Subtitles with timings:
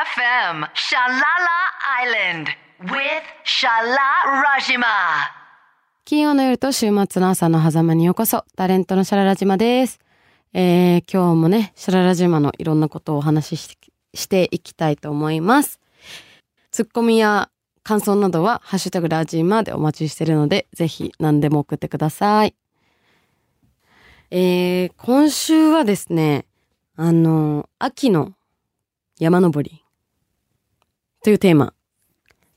[0.00, 1.58] FM Shalala
[2.00, 2.48] Island
[2.84, 4.86] with Shala Rajima.
[6.06, 9.98] 金曜の夜と週末の朝の狭間にようこそ、タレントのシャララ島です。
[10.54, 13.78] えー、今日もね、シャララ島のいろんなことをお話しし
[14.14, 15.80] していきたいと思います。
[16.70, 17.50] ツッコミや
[17.82, 22.54] 感想などは、ハッシュタグラジマでお待ちしてるので、ぜひ何でも送ってください。
[24.30, 26.46] えー、今週はですね、
[26.96, 28.32] あの、秋の
[29.18, 29.79] 山登り
[31.22, 31.74] というテーマ。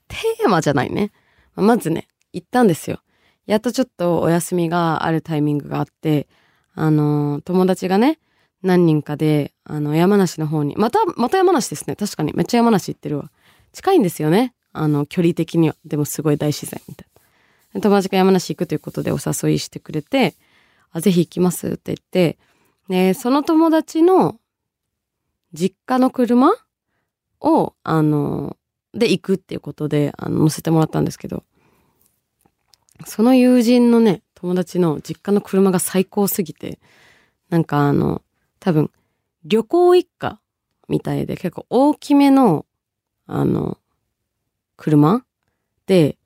[0.08, 1.12] テーマじゃないね。
[1.56, 3.00] まずね、行ったんですよ。
[3.46, 6.28] やっとちょっとお休みがあるタイミングがあって、
[6.76, 8.20] あの、友達がね、
[8.62, 11.96] 何人かで、あの、山梨の方に、また、また山梨ですね。
[11.96, 12.34] 確かに。
[12.34, 13.30] めっちゃ山梨行ってるわ。
[13.74, 14.54] 近いんですよね。
[14.72, 15.76] あの、距離的には。
[15.86, 17.08] でもすごい大自然みたい
[17.74, 17.82] な。
[17.82, 20.36] 友達が山梨行くということでお誘いしてくれて、
[20.92, 22.38] あ、ぜひ行きますって言って、
[22.88, 24.40] で、その友達の
[25.54, 26.52] 実家の車
[27.44, 28.58] を、あの、
[28.94, 31.44] で行くっていうことで、あの、乗せてもらったんですけど、
[33.06, 36.80] その友人のね、友達の実家の車が最高すぎて、
[37.50, 38.22] なんかあの、
[38.60, 38.92] 多分、
[39.46, 40.40] 旅行一家
[40.88, 42.66] みたいで結構大きめの、
[43.28, 43.78] あの、
[44.78, 45.26] 車
[45.86, 46.18] で、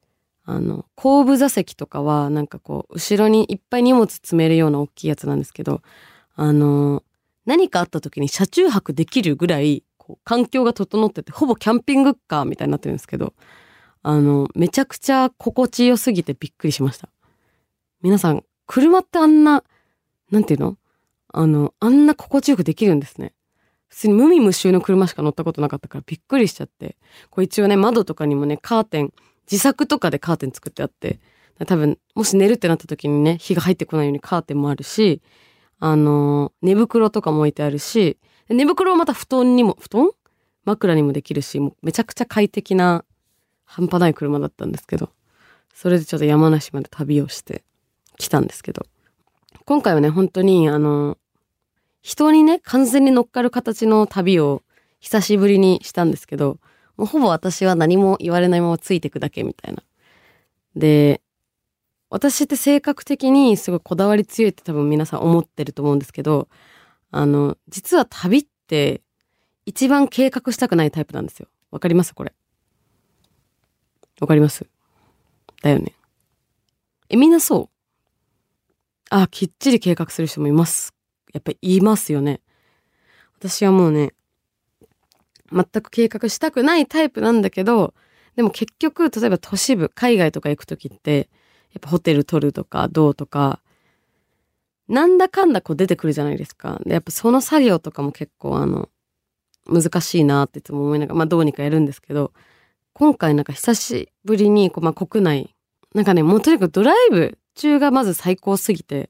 [0.44, 5.82] あの、後部座席とかはなんかこう、後ろにいっぱい荷物積めるような大きいやつなんですけど、
[6.36, 7.04] あの、
[7.46, 9.84] 何かあった時に車中泊できるぐらい、
[10.24, 13.34] 環境が整ってて、ほぼキャンピングカーみたいになってるんですけど、
[14.04, 17.10] あの、めちゃくちゃ心地よすぎてびっくりしました。
[18.02, 19.64] 皆さん、車ってあんな、
[20.32, 20.78] なんていうの？
[21.34, 23.34] あの、あんな心地よくできるんですね。
[23.90, 26.98] 普通に無味無臭の車しか乗ったことなかったからびっくりしちゃって。
[27.30, 29.14] これ一応ね、窓とかにもね、カーテン、
[29.50, 31.20] 自作とかでカーテン作ってあって、
[31.66, 35.22] 多分、もし寝るってなった時にね、火が入ってこないようにカーテンもあるし、
[35.80, 38.18] あの、寝袋とかも置いてあるし、
[38.50, 40.10] 寝袋はまた布団にも、布団？
[40.66, 43.06] 枕にもできるし、もうめちゃくちゃ快適な、
[43.64, 45.10] 半端ない車だったんですけど、
[45.74, 47.64] それでちょっと山梨まで旅をして
[48.18, 48.86] 来たんですけど、
[49.66, 51.18] 今回はね、本当に、あの、
[52.02, 54.64] 人にね、完全に乗っかる形の旅を
[55.00, 56.60] 久しぶりにしたんですけど、
[56.96, 59.84] もうほぼ私は何も言われないままついてくだけみたいな。
[60.76, 61.22] で、
[62.10, 66.48] 私って性格的にすごいこだわり強いって多分皆さん思ってると思うんですけど、
[67.12, 69.02] あの、実は旅って
[69.66, 71.48] 一番計画したくないタイプなんですよ。
[71.72, 72.14] わかります？
[72.14, 72.34] これ。
[74.20, 74.66] わかります？
[75.62, 75.94] だよね。
[77.10, 77.70] え、みんなそう？
[79.10, 80.94] あ、きっちり計画する人もいます。
[81.34, 82.42] やっぱりいますよね。
[83.38, 84.14] 私はもうね、
[85.52, 87.94] 全く計画したくないタイプなんだけど、
[88.36, 91.30] でも結局、例えば都市部、海外とか行くときって、
[91.72, 93.62] やっぱホテル取るとか、どうとか、
[94.88, 96.82] なんだかんだこう出てくるじゃないですか。
[96.86, 98.90] で、やっぱその作業とかも結構あの、
[99.66, 102.32] 難しいなっていつも思いながら、まあどうにかやるんですけど、
[102.94, 105.56] 今回なんか久しぶりに、こうまあ国内、
[105.94, 109.10] なんかね、もうとにかくドライブ中がまず最高すぎて、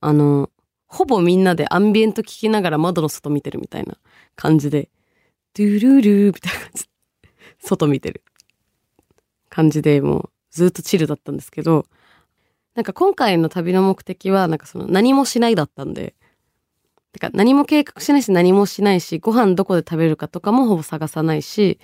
[0.00, 0.50] あの、
[0.86, 3.96] ほぼみんなでアンビエント聞きながら窓の外見てるみたいな
[4.34, 4.88] 感じで、
[5.54, 6.84] ドゥルルーみたいな感じ、
[7.58, 8.22] 外見てる
[9.48, 11.86] 感じでもうずっとチルだったんですけど、
[12.76, 16.14] なんか今回の旅の目的はなんかその何もしないだったんで、
[17.12, 21.80] てか何も計画しないし何もしないし、ご飯どこで食べるかとかもほぼ探さないし、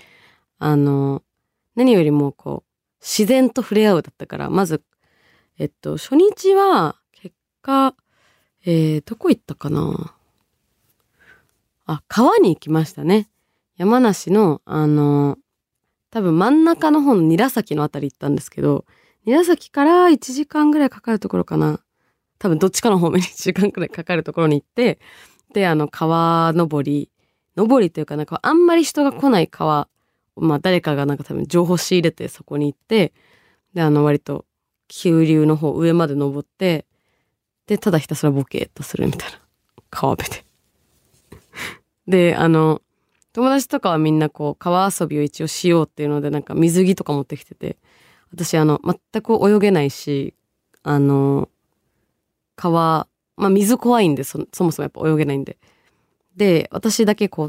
[0.58, 1.22] あの、
[1.74, 2.70] 何よりもこう、
[3.00, 4.82] 自然と触れ合うだったから、まず、
[5.58, 7.96] えっと、初日は結果、
[8.66, 10.14] えー、どこ行ったかな
[11.86, 13.30] あ、川に行きましたね。
[13.78, 15.38] 山梨の、あの、
[16.10, 18.84] 多分真ん中の方の韮崎のあたり行ったんですけど、
[19.24, 21.80] 韮崎から1時間ぐらいかかるところかな。
[22.38, 24.98] 多分どっちかの方面に1時間ぐらいかかるところに行って、
[25.54, 27.10] で、あの、川登り、
[27.56, 29.88] 登りというかなんかあんまり人が来ない川、
[30.36, 33.12] まあ誰かがなんか多分情報仕入れてそこに行って、
[33.74, 34.44] で、あの割と
[34.88, 36.86] 急流の方上まで登って、
[37.66, 39.38] で、ただひたすらボケーっとするみたいな。
[39.90, 40.44] 川辺で。
[42.08, 42.82] で、あの、
[43.32, 47.76] 友達とかはみんなこう、川遊びを一応しようっていうので、なんか水着とか持ってきてて、
[48.32, 50.34] 私あの、全く泳げないし、
[50.82, 51.48] あの、
[52.56, 53.06] 川、
[53.36, 55.58] まあ水怖いんで、そもそもやっぱ泳げないんで。
[56.36, 57.48] で、私だけこう、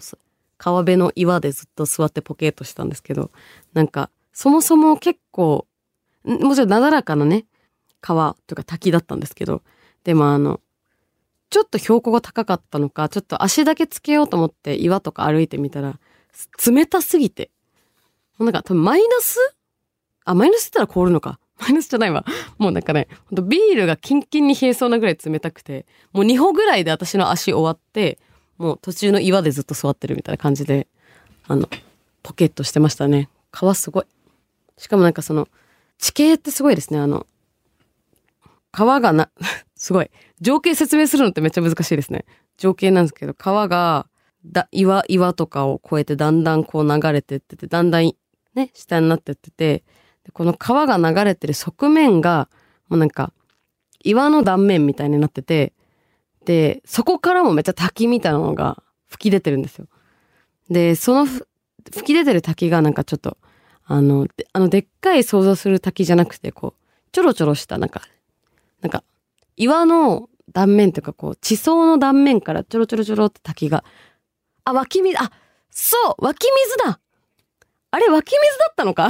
[0.58, 3.32] 川辺の岩でずっと座ってポケーとしたんですけど、
[3.74, 5.68] なんか、そもそも結構、
[6.24, 7.46] もちろんなだらかなね、
[8.02, 9.62] 川とか滝だったんですけど、
[10.04, 10.60] でもあの、
[11.50, 16.00] ちょっと標高が高かったのか、ちょっと足だけつけようと思って岩とか歩いてみたら、
[16.66, 17.52] 冷たすぎて。
[18.40, 19.38] なんか多分マイナス
[20.26, 21.40] あ、マイナスったら凍るのか。
[21.60, 22.26] マイナスじゃないわ。
[22.58, 28.20] もうなんかね、ほんとビールがキンキンに冷えそうなぐらい冷たくて、もう2歩ぐらいで私の足終わって、
[28.58, 30.88] もう途中の岩でずっと座ってるみたいな感じで、
[31.48, 31.70] あの、
[32.22, 33.30] ポケットしてましたね。
[33.52, 34.06] 川すごい。
[34.78, 35.48] しかもなんかその、
[35.98, 37.00] 地形ってすごいですね。
[37.00, 37.28] あの、
[38.72, 39.30] 川がな、
[39.76, 40.10] すごい。
[40.42, 42.26] 情景説明するのってめっちゃ難しいですね。
[42.58, 44.08] 情景なんですけど、川が、
[44.46, 48.14] だ、岩、岩とかを越えてだんだんこう流れてってて、だんだん
[48.56, 49.84] ね、下になってってて、
[50.32, 52.50] この川が流れてる側面が、
[52.88, 53.34] もうなんか、
[54.04, 55.74] 岩の断面みたいになってて、
[56.46, 59.88] で、そこからもめっちゃ滝みたいなのが吹き出てるんですよ。
[60.70, 61.44] で、その吹
[62.04, 63.38] き出てる滝がなんかちょっと、
[63.86, 68.02] あの、であの、でっかい想像する滝じゃなくて、こう、ちょろちょろした、なんか、
[68.82, 69.04] なんか、
[69.56, 73.84] 岩の断面というか、こう、地層の断面からちょろちょろちょろって滝が、
[74.66, 75.32] あ、湧き水、あ、
[75.70, 77.00] そう湧き水だ
[77.92, 79.10] あれ湧き水だったのか？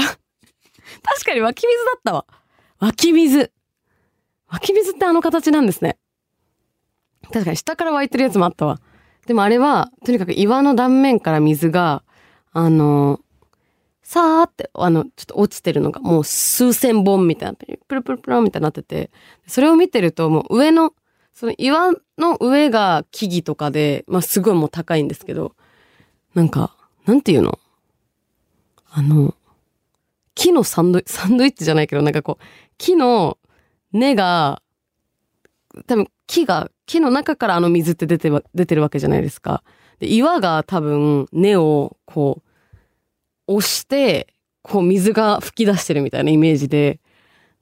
[1.02, 2.26] 確かに湧き水だったわ。
[2.80, 3.52] 湧き水。
[4.48, 5.98] 湧き水ってあの形なんですね。
[7.32, 8.80] 確かに下から湧いてるやつもあったわ。
[9.26, 12.04] でもあれは、とにかく岩の断面から水が、
[12.52, 13.22] あの、
[14.04, 19.12] さーって、あの、ちょっと落ちてるのがもう数千本みたいな、プルプルプルみたいになってて、
[19.48, 20.94] それを見てるともう上の、
[21.34, 25.56] その岩の上が木々とかで、まあすごいもう高いんですけど、
[26.36, 26.76] なんか、
[27.06, 27.60] なんていうの？
[28.92, 29.34] あの、
[30.36, 32.44] 木のサンド、サンドイッチじゃないけど、なんかこう、
[32.78, 33.38] 木の
[33.92, 34.62] 根が、
[35.88, 39.64] 多分木が、木の中からあの水って出て出てるわけじゃないですか。
[40.00, 42.42] で、岩が多分根をこ
[43.48, 47.00] う、押して、こう水が噴き出してるみたいなイメージで、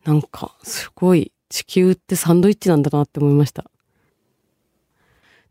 [0.04, 3.70] なんかすごい地球ってサンドイッチなんだなって思いました。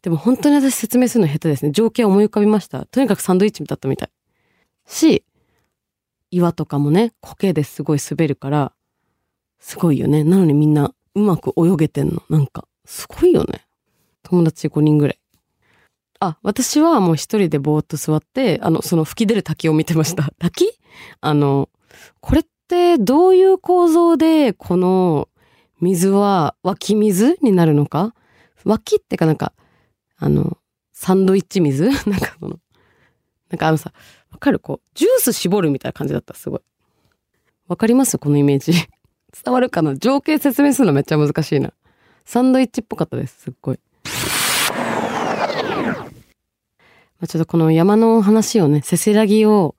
[0.03, 1.73] でも本当に私説明するの下手ですね。
[1.73, 2.87] 情景思い浮かびました。
[2.87, 4.11] とにかくサンドイッチだったみたい。
[4.87, 5.25] し、
[6.31, 8.73] 岩とかもね、苔ですごい滑るから、
[9.59, 10.25] すごいよね。
[10.25, 12.23] なのにみんなうまく泳げてんの。
[12.29, 13.67] なんか、すごいよね。
[14.23, 15.19] 友達5人ぐらい。
[16.21, 20.31] あ、私はもう一人でぼーっと座って、あの、その吹き出る滝を見てました。
[20.39, 20.71] 滝？
[21.21, 21.69] あの、
[22.21, 25.29] これってどういう構造でこの
[25.81, 27.39] 水は湧き水？
[27.43, 28.15] になるのか？
[28.65, 29.53] 湧きってかなんか、
[30.19, 30.59] あの、
[30.93, 31.85] サンドイッチ水？
[32.07, 32.59] なんかその、
[33.51, 33.93] なんかあのさ、
[34.31, 34.59] わかる？
[34.59, 36.35] こう、ジュース絞るみたいな感じだった。
[36.35, 36.61] すごい。
[37.69, 38.19] わかります？
[38.19, 38.73] このイメージ。
[39.45, 39.97] 伝わるかな？
[39.97, 41.73] 情景説明するのめっちゃ難しいな。
[42.25, 43.41] サンドイッチっぽかったです。
[43.43, 43.81] すっごい。
[47.21, 49.75] まあ、ちょっとこの山の話をね、せせらぎを、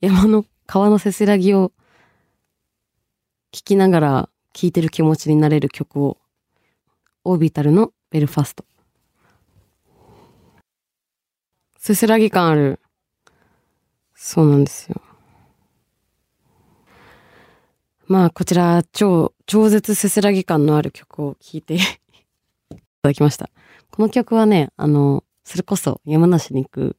[0.00, 1.70] 山の川のせせらぎを
[3.52, 6.16] 聞きながら聴いてる気持ちになれる曲を、
[7.24, 8.64] オービタルのベルファスト。
[11.76, 12.80] せせらぎ感ある。
[14.16, 15.00] そうなんですよ。
[18.06, 23.50] まあ、こちら、超、超絶せせらぎ感のある曲を聴いて いただきました。
[23.90, 26.96] この曲はね、あの、それこそ山梨に行く、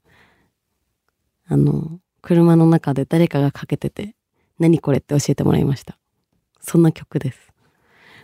[1.48, 4.16] あの、車の中で誰かがかけてて、
[4.60, 5.98] 何これって教えてもらいました。
[6.62, 7.40] そんな曲です。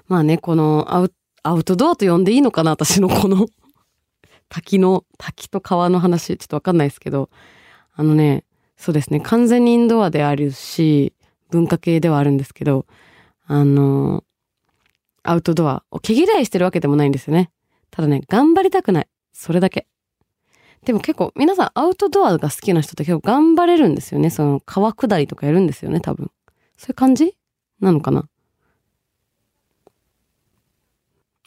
[0.08, 3.48] まあね、このアウアウトドアと呼んでいいのかな私のこの
[4.50, 7.30] 滝の、滝と川の話、ちょっとわかんないですけど、
[7.94, 8.46] あのね、
[8.84, 11.14] そうですね、完全にインドアであるし、
[11.52, 12.86] 文化系ではあるんですけど、
[13.46, 14.26] あの、
[15.24, 17.50] アウトドアを毛嫌いしてるわけでもないんですよね。
[17.92, 19.08] ただね、頑張りたくない。
[19.32, 19.88] それだけ。
[20.84, 24.30] でも結構皆さんアウトドアが好きな人って結構頑張れるんですよね。
[24.30, 26.30] その川下りとかやるんですよね、多分。
[26.76, 27.38] そういう感じ？
[27.80, 28.28] なのかな？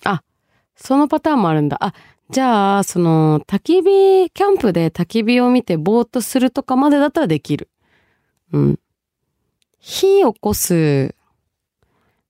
[0.05, 0.23] あ、
[0.75, 1.77] そのパターンもあるんだ。
[1.85, 1.93] あ、
[2.31, 7.69] じゃあ、その、焚き火、キャンプで焚き火を見てぼーっとするとかまでだったらできる。
[8.53, 8.81] うん。
[9.79, 11.15] 火起こす。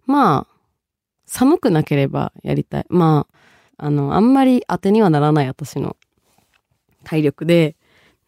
[0.04, 0.56] まあ、
[1.24, 2.86] 寒くなければやりたい。
[2.90, 3.26] ま
[3.78, 5.96] あ、あの、あんまり当てにはならない私の
[7.02, 7.76] 体力で、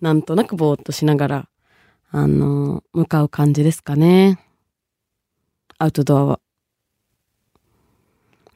[0.01, 1.49] なんとなくぼーっとしながら、
[2.11, 4.39] あの、向かう感じですかね。
[5.77, 6.41] アウトドアは。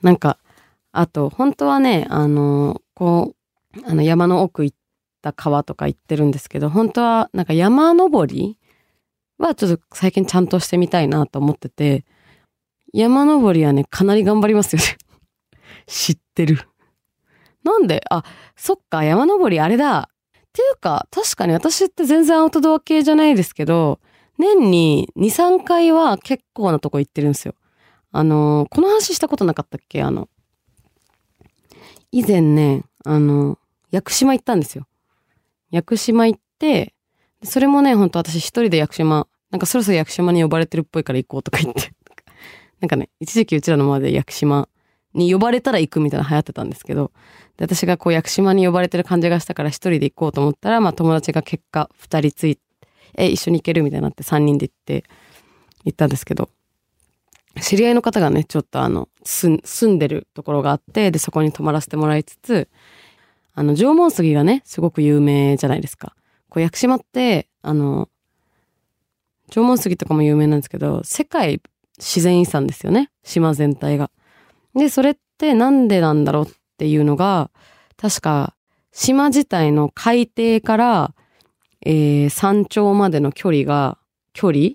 [0.00, 0.38] なんか、
[0.92, 3.34] あと、本当はね、あの、こ
[3.76, 4.76] う、あの山の奥行っ
[5.22, 8.60] た川とか行ってるんですけど、本当はなんか山登り
[9.38, 12.04] はちょっと最近ちゃんとしてみたいなと思ってて、
[12.92, 14.86] 山登りはね、かなり頑張りますよね
[15.88, 16.60] 知ってる。
[17.64, 18.22] なんであ、
[18.54, 20.08] そっか、山登りあれだ。
[20.34, 23.98] っていうか、確かに私って全然アウトドア系じゃないですけど、
[24.38, 27.56] 年に2、3回は結構なとこ行ってるんですよ。
[28.12, 30.04] あのこの話したことなかったっけ？
[30.04, 30.28] あの、
[32.12, 33.58] 以前ね、あの、
[33.90, 34.86] 屋久島行ったんですよ。
[35.70, 36.94] 屋久島行って、
[37.42, 41.92] それもね、ほんと私一人で屋久島、なんかそろそろ屋久島に呼ばれてるっぽいから行こうとか言って。
[42.80, 44.68] なんかね、一時期うちらのまで屋久島
[45.14, 47.12] に呼ばれたら行くみたいな流行ってたんですけど、
[47.56, 52.62] で私がこう屋久島に呼ばれてる感じがしたから一人で行こうと思ったら、まあ友達が結果二人ついて、
[53.18, 55.04] え、一緒に行けるみたいになって3人で行って、
[55.84, 56.48] 行ったんですけど、
[57.60, 62.68] 知り合いの方がね、ちょっとあの、住んでるところがあって、で、そこに泊まらせてもらいつつ、
[63.54, 66.14] あの、縄文杉がね、すごく有名じゃないですか。
[66.48, 68.08] こう、屋久島って、あの、
[69.50, 71.60] 縄文杉とかも有名なんですけど、世界
[71.98, 73.10] 自然遺産ですよね。
[73.22, 74.10] 島全体が。
[74.74, 77.50] で、それってなんでなんだろうっていうのが、
[77.98, 78.54] 確か、
[78.92, 81.14] 島自体の海底から、
[81.84, 83.98] えー、山頂までの距離が、
[84.32, 84.70] 距離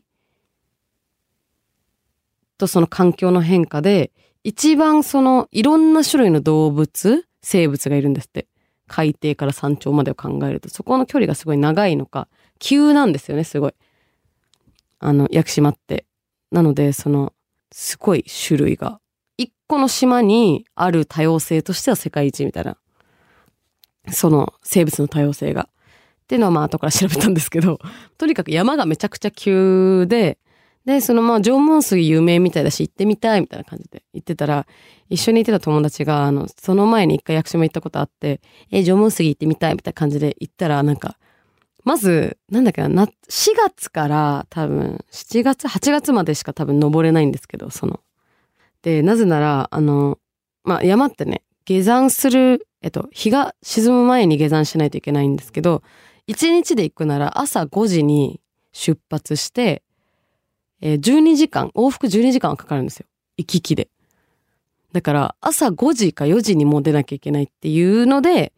[2.57, 4.11] とその環境の変化で、
[4.43, 8.47] 一番そのいろんな種類の動物、生物がいるんですって。
[8.87, 12.27] 海底から山頂までを考えると、そこの距離がすごい長いのか、
[12.59, 13.73] 急なんですよね、すごい。
[14.99, 16.05] あの、屋久島って。
[16.51, 17.33] なので、その、
[17.71, 18.99] すごい種類が。
[19.37, 22.77] 一個の島にある多様性としては世界一みたいな。
[24.09, 25.69] その生物の多様性が。
[26.23, 27.79] っていうのはまあ後から調べたんですけど、
[28.17, 30.37] とにかく山がめちゃくちゃ急で、
[30.87, 34.65] で、そのまあ縄文杉有名みたいだし行ってみたいみたいな感じで言ってたら、
[35.09, 38.39] 一緒に行ってた友達が、あの、その前に一回屋久島行ったことあって、
[38.71, 41.17] え、縄文杉行ってみたいみたいな感じで行ったら、なんか、
[41.83, 43.09] まず、なんだっけな、4
[43.57, 47.99] 月から多分、7月、8月までしか多分登れないんですけど、その。
[48.81, 50.19] で、なぜなら、あの、
[50.63, 55.83] まあ、山ってね、下山する、えっと、日が沈む前に下山しないといけないんですけど、
[56.29, 58.39] 1日で行くなら朝5時に
[58.71, 59.83] 出発して、
[60.81, 63.07] えー、12時間、往復12時間はかかるんですよ。
[63.37, 63.89] 行き来で。
[64.93, 68.53] だから、朝5時か4時にもう出なきゃいけないっていうので、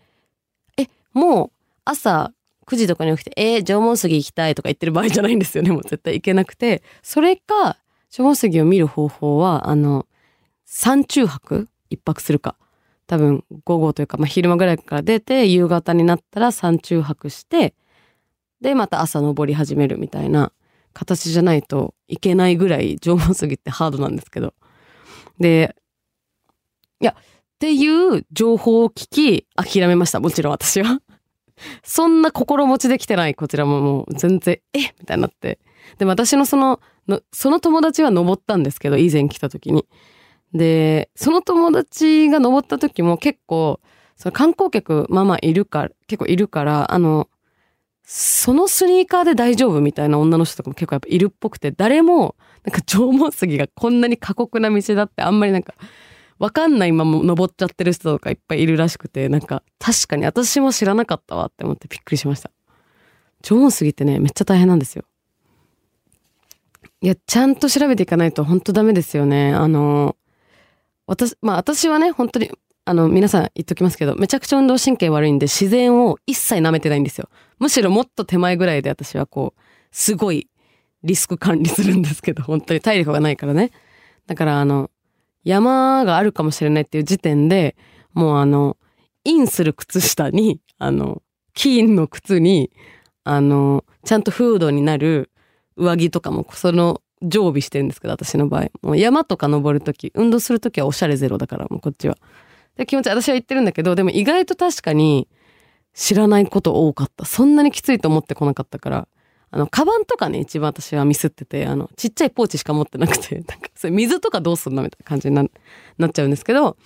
[0.77, 1.51] え、もう
[1.85, 2.31] 朝
[2.65, 5.71] 9時とかに起きて、えー、縄文杉行きたいとか言ってる場合じゃないんですよね。
[5.71, 6.83] もう絶対行けなくて。
[7.01, 7.77] それか、
[8.09, 10.05] 縄文杉を見る方法は、あの、
[10.65, 12.55] 山中泊一泊するか。
[13.07, 17.73] 多分、午後というか、まあ、昼間ぐらいから出て、夕方になったら山中泊して、
[18.61, 20.51] で、また朝登り始めるみたいな
[20.93, 24.53] 形じゃないといけないぐらい縄文杉ってハードなんですけど。
[25.39, 25.75] で、
[27.01, 27.24] いや、っ
[27.60, 30.19] ていう情報を聞き、諦めました。
[30.19, 31.01] もちろん私は。
[31.84, 35.60] そんな心持ちできてない、こちらももう全然、えみたいになって。
[35.98, 39.86] でも、私のその、のその友達は登ったんですけど、以前来た時に。
[40.53, 43.79] で、その友達が登った時も結構、
[44.15, 47.29] その観光客まあまあいるから、結構いるから、あの、
[48.11, 55.75] そのスニーカーで大丈夫みたいな女の人とかも結構やっぱいるっぽくて、誰も、なんか縄文杉がこんなに過酷な道だってあんまりなんか、
[56.39, 62.49] わかんないまま登っちゃってる人とかいっぱいいるらしくて、なんか確かに私も知らなかったわって思ってびっくりしました。
[63.43, 65.03] 縄文杉ってね、めっちゃ大変なんですよ。
[67.01, 69.53] いや、ちゃんと調べていかないと本当ダメですよね。
[69.53, 70.15] あの、
[71.05, 72.49] 私、まあ私はね、本当に、
[72.86, 77.29] あの、皆さん言っときますけど、めちゃくちゃ運動神経悪いんで自然を一切舐めてないんですよ。
[77.59, 80.50] むしろもっと手前ぐらいで私はこう、すごい
[81.03, 83.71] リスク管理するんですけど、本当に体力がないからね。
[84.27, 84.89] だからあの、
[85.43, 87.75] 山があるかもしれないっていう時点で、
[88.13, 88.77] もうあの、
[89.24, 91.21] インする靴下に、あの、
[91.53, 92.71] 金の靴に、
[93.24, 95.29] あの、ちゃんとフードになる
[95.75, 98.69] 上着とかも、その、常備してるんですけど、私の場合。
[98.81, 102.17] もう山とか登るとき、運動するときはおしゃれゼロだから、もうこっちは。
[102.79, 105.27] で、気持ち私は言ってるんだけど、でも意外と確かに
[105.93, 107.25] 知らないこと多かった。
[107.25, 109.07] そんなにきついと思ってこなかったから。
[109.51, 115.43] あの、カバンとかね、一番私はミスってて、あの、ちっちゃいポーチしか持ってなくて、 なんか、それ水とかどうすんのみたいな感じにな
[115.98, 116.77] なっちゃうんですけど、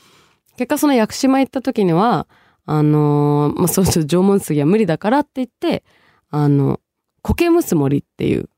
[0.58, 2.28] 結果その屋久島行った時には、
[2.66, 5.84] あのー、まあ、そうそう、縄文杉は無理だからって言って、
[6.32, 6.80] あの、
[7.22, 8.50] 苔むす森っていう、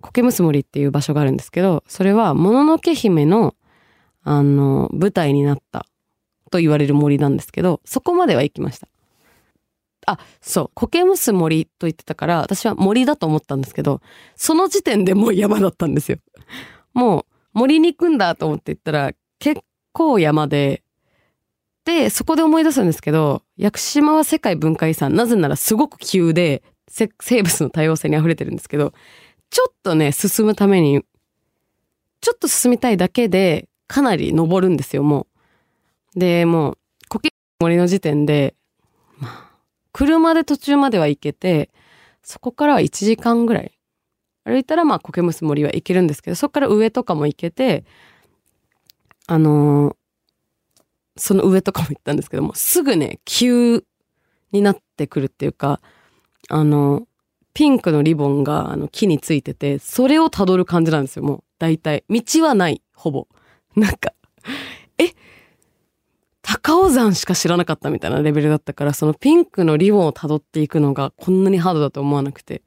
[0.00, 3.54] 苔むす森っていう場所があるんですけど、それは、もののけ姫の、
[4.24, 5.86] あの、舞台になった
[6.48, 8.88] と言われる森なんですけど、そこまでは行きました。
[10.06, 14.00] あ、そう、苔むす森と言ってたから、私は森だと思ったんですけど、
[14.36, 16.18] その時点でもう山だったんですよ。
[16.94, 19.60] もう森に行くんだと思って言ったら、結
[19.92, 20.82] 構山で、
[21.84, 28.92] で、そこで思い出すんですけど、屋久島は世界文化遺産、なぜならすごく急で、生物の多様性に溢れてるんですけど、
[29.50, 31.02] ちょっとね、進むために、
[32.20, 35.26] ちょっと進みたいだけで、かなり登るんですよ、もう。
[36.18, 38.54] で、もう、苔森の時点で、
[39.18, 39.50] まあ、
[39.92, 41.70] 車で途中までは行けて、
[42.22, 43.72] そこからは1時間ぐらい。
[44.44, 47.84] 歩いたらまあ苔むす森は行けるんですけど、そこから上とかも行けて、
[49.26, 49.96] あのー、
[51.16, 53.84] その上とかも行ったんですけども、すぐね、急
[54.52, 55.80] になってくるっていうか、
[56.48, 57.06] あの、
[57.52, 61.44] ピンクのリボンがあの木についてて、それを辿る感じなんですよ、もう。
[61.58, 62.04] 大体。
[62.08, 63.26] 道はない、ほぼ。
[63.74, 64.12] なんか、
[64.96, 65.12] え、
[66.50, 72.62] 高尾山しか知らなかったみたいなレベルだったから、そのピンクのリボンを辿っていくのがこんなにハードだと思わなくて。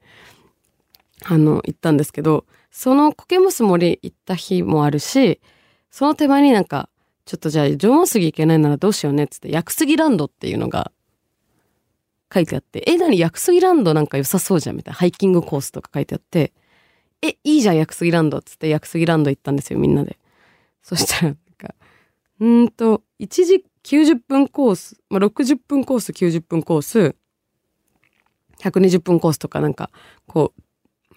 [1.24, 5.40] あの、行ったんですけど、その苔むす森行った日もあるし、
[5.90, 6.88] その手前になんか、
[7.24, 10.90] ちょっとじゃあ、縄文杉行けないならどうしようねっつって、薬杉ランドっていうのが
[12.34, 13.18] 書いてあって、え、何？
[13.18, 16.52] 薬杉ランドなんか良さそうじゃんみたいな、ハイキングコースとか書いてあって、
[17.20, 20.18] え、いいじゃん薬杉ランドっつって薬杉ランド行ったんですよ、みんなで。
[20.82, 21.74] そしたら、なんか、
[22.40, 27.16] うーんと、1時90分コース、まあ、60分コース、90分コース、
[28.60, 29.90] 120分コースとかなんか、
[30.26, 30.62] こう、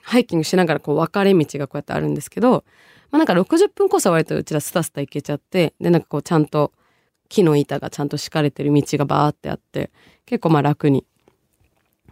[0.05, 2.63] ハイキングしながらこう分かれ道がこうやってあるんですけど、
[3.10, 6.74] まあなんか60分コースは割とうちらスタスタ行けちゃって、でなんかこうちゃんと
[7.27, 9.91] 木の板がちゃんと敷かれてる道がバーってあって、
[10.27, 11.05] 結構まあ楽に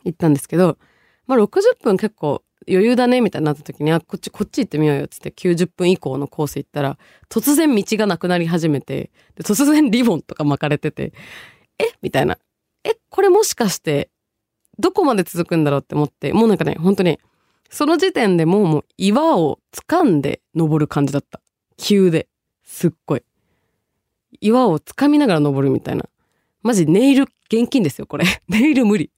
[0.05, 0.79] 行ったんですけど、
[1.27, 6.97] まあ60分結構余裕だねみたいになった時に、あ、こっち、こっち行ってみようよっつって90分以降のコース行ったら、
[7.29, 11.13] 突然道がなくなり始めて、で突然リボンとか巻かれてて、
[11.79, 11.85] え？
[12.01, 12.37] みたいな。
[12.83, 14.09] え、これもしかして、
[14.79, 17.19] どこまで続くんだろうって思って、もうなんかね、本当に、
[17.69, 21.41] その時点でもうもう岩を掴んで登る感じだった。
[21.77, 22.27] 急で。
[22.63, 23.23] すっごい。
[24.41, 26.05] 岩を掴みながら登るみたいな。
[26.61, 28.25] マジネイル現金ですよ、これ。
[28.47, 29.11] ネイル無理。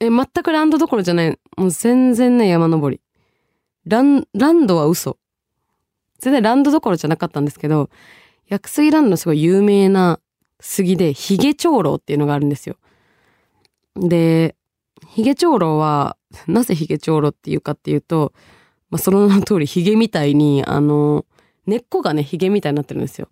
[0.00, 1.38] え、全くランドどころじゃない。
[1.56, 3.00] もう全然ね、山登り。
[3.86, 5.18] ラン、ランドは嘘。
[6.18, 7.90] 全然ランドどころじゃなかったんですけど、
[8.48, 10.20] 薬杉ランドのすごい有名な
[10.60, 12.76] 杉で、ヒゲ長老っていうのがあるんですよ。
[13.96, 14.56] で、
[15.06, 18.32] ヒゲ長老は、なぜヒゲ長老っていうかっていうと、
[18.90, 21.24] まあ、その名の通りヒゲみたいに、あの、
[21.66, 23.28] 根っこがね、ヒゲみたいになってるんですよ。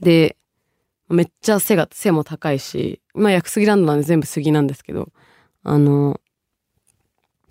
[0.00, 0.36] で、
[1.08, 5.12] めっちゃ背が、背も高いし、まあ、薬杉ランドなんで全部杉なんですけど、
[5.62, 6.20] あの、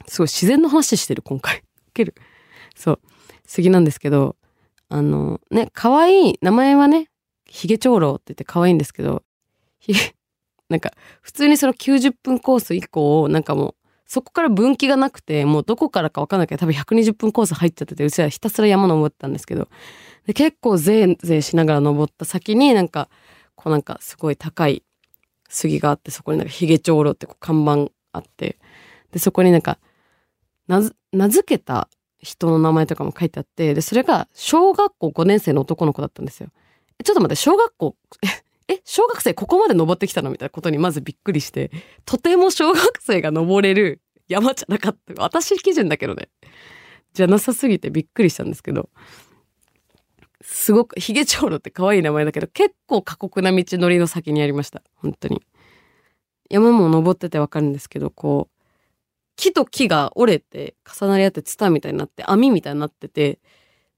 [0.07, 1.57] すごい自然の話してる、今回。
[1.57, 2.15] 受ける。
[2.75, 2.99] そう。
[3.45, 4.35] 杉なんですけど、
[4.89, 7.09] あの、ね、可愛い、名前はね、
[7.45, 9.23] ヒゲ長老って言って可愛いんですけど、
[9.79, 10.15] ひげ、
[10.69, 19.67] なんか、普通にその90分コース以降、なんかもう、そこから分岐がなくて、もうどこからかわかんないけど、多分120分コース入っちゃってて、うちはひたすら山登ったんですけど、
[20.33, 23.09] 結構ぜいぜいしながら登った先になんか、
[23.55, 24.83] こうなんかすごい高い
[25.49, 28.57] 杉があって、そこになんかヒゲ長老ってこう看板あって、
[29.11, 29.79] で、そこになんか、
[30.67, 31.87] なず、名付けた
[32.19, 36.49] 人の名前とかも書いてあって、で、それが小学校5年生の男の子だったんですよ。
[37.03, 37.95] ちょっと待って、小学校、
[38.67, 41.71] え、小学生ここまで登ってきたのみたいなことにまずびっくりして、
[42.05, 45.21] とても小学生が登れる山じゃなかった。
[45.21, 46.29] 私基準だけどね。
[47.13, 48.89] じゃなさすぎてびっくりしたんですけど。
[50.47, 54.83] すごく、ヒゲ長老って可愛い名前だけど、結構過酷な道のりの先にありました。
[54.93, 55.41] 本当に。
[56.49, 58.55] 山も登っててわかるんですけど、こう、
[59.35, 63.39] 木と木が折れて重なり合ってツタみたいになって網みたいになってて、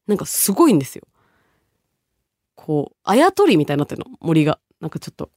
[0.07, 1.03] なんかすごいんですよ。
[2.55, 4.60] こう、あやとりみたいになってるの、森が。
[4.79, 5.29] なんかちょっと、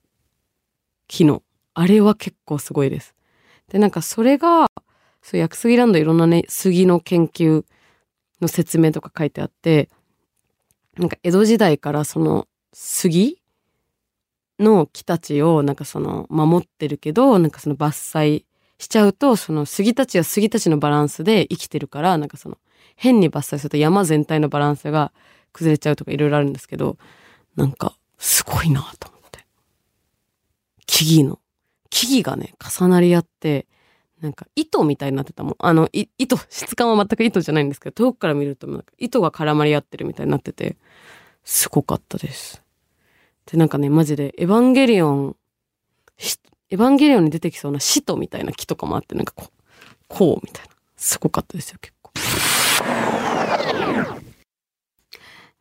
[1.09, 1.42] 木の。
[1.75, 3.16] あれは結構すごいです。
[3.68, 4.70] で、なんかそれが、
[5.23, 7.64] そう、薬杉ランドいろんなね、杉の研究
[8.40, 9.88] の説明とか書いてあって、
[10.98, 13.40] なんか江戸時代からその杉
[14.59, 18.44] の木たちをなんかその守ってるけど、なんかその伐採
[18.79, 22.59] しちゃうと、その杉たちは杉たちのバランスで生きてるから、なんかその
[22.96, 25.12] 変に伐採すると山全体のバランスが
[25.53, 26.98] 崩れちゃうとかいろいろあるんですけど、
[27.57, 29.46] なんかすごいなと思って。
[30.87, 31.40] 木々の、
[31.88, 33.66] 木々がね、重なり合って、
[34.21, 35.57] なんか糸みたいになってたもん。
[35.59, 40.77] あの、糸、質感は全く糸じゃないんですけど、遠くから見るとなんか糸が絡まり合ってるみたいになってて、
[41.45, 42.63] すごかったです。
[43.47, 45.37] で、なんかね、マジで、エヴァンゲリオン、
[46.71, 49.53] エヴァンゲリオンに出てきそうな使徒みたいな木とかもあって、なんかこう、
[50.07, 50.71] こうみたいな。
[50.97, 52.13] すごかったですよ、結構。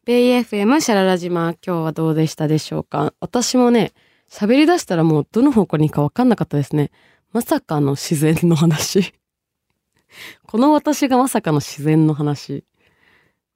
[0.03, 3.13] ベイ FM シャララ島、今日はどうでしたでしょうか？
[3.21, 3.93] 私もね、
[4.29, 6.91] 喋り出したらもうどの方向に行くかわかんなかったですね。
[7.31, 9.13] まさかの自然の話。
[10.47, 12.63] この私がまさかの自然の話。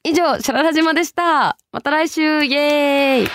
[0.03, 1.55] 以上、シャララ島でした。
[1.71, 3.29] また来週、イエーイ Bay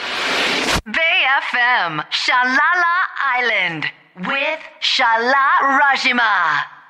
[1.53, 3.07] FM, Shalala
[3.39, 3.85] Island
[4.19, 5.33] with Shala
[5.95, 6.83] Rajima.